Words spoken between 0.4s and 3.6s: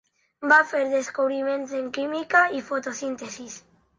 Va fer descobriments en química i fotosíntesi.